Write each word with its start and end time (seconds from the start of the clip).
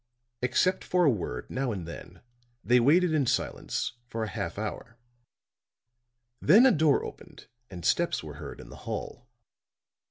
Except 0.41 0.83
for 0.83 1.05
a 1.05 1.11
word 1.11 1.47
now 1.51 1.71
and 1.71 1.87
then, 1.87 2.21
they 2.63 2.79
waited 2.79 3.13
in 3.13 3.27
silence 3.27 3.93
for 4.07 4.23
a 4.23 4.29
half 4.29 4.57
hour; 4.57 4.97
then 6.41 6.65
a 6.65 6.71
door 6.71 7.05
opened 7.05 7.45
and 7.69 7.85
steps 7.85 8.23
were 8.23 8.37
heard 8.41 8.59
in 8.59 8.69
the 8.69 8.77
hall. 8.89 9.27